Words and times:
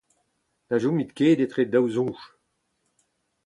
Na 0.67 0.75
chomit 0.81 1.11
ket 1.17 1.39
etre 1.43 1.63
daou 1.71 1.87
soñj! 1.95 2.19